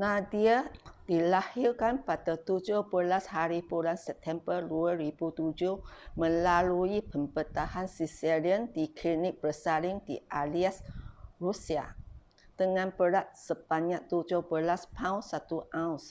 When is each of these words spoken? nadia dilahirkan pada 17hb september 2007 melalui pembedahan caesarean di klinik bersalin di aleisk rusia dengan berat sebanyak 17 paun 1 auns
nadia 0.00 0.58
dilahirkan 1.08 1.94
pada 2.08 2.34
17hb 2.40 3.68
september 4.06 4.58
2007 4.64 5.52
melalui 6.20 6.98
pembedahan 7.12 7.84
caesarean 7.94 8.62
di 8.76 8.84
klinik 8.98 9.34
bersalin 9.44 9.98
di 10.08 10.16
aleisk 10.40 10.80
rusia 11.42 11.84
dengan 12.60 12.88
berat 12.98 13.26
sebanyak 13.46 14.02
17 14.10 14.40
paun 14.96 15.20
1 15.20 15.28
auns 15.84 16.04